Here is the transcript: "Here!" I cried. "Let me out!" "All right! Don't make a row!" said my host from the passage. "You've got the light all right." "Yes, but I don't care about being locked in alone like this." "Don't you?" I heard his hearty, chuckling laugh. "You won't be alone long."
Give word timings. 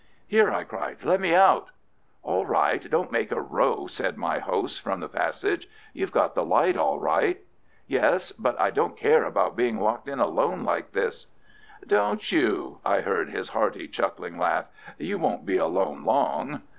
"Here!" 0.25 0.49
I 0.51 0.63
cried. 0.63 1.03
"Let 1.03 1.21
me 1.21 1.35
out!" 1.35 1.67
"All 2.23 2.43
right! 2.43 2.81
Don't 2.89 3.11
make 3.11 3.31
a 3.31 3.39
row!" 3.39 3.85
said 3.85 4.17
my 4.17 4.39
host 4.39 4.81
from 4.81 4.99
the 4.99 5.07
passage. 5.07 5.69
"You've 5.93 6.11
got 6.11 6.33
the 6.33 6.43
light 6.43 6.75
all 6.75 6.97
right." 6.97 7.39
"Yes, 7.85 8.31
but 8.31 8.59
I 8.59 8.71
don't 8.71 8.97
care 8.97 9.23
about 9.25 9.55
being 9.55 9.79
locked 9.79 10.07
in 10.09 10.19
alone 10.19 10.63
like 10.63 10.93
this." 10.93 11.27
"Don't 11.85 12.31
you?" 12.31 12.79
I 12.83 13.01
heard 13.01 13.29
his 13.29 13.49
hearty, 13.49 13.87
chuckling 13.87 14.39
laugh. 14.39 14.65
"You 14.97 15.19
won't 15.19 15.45
be 15.45 15.57
alone 15.57 16.03
long." 16.03 16.63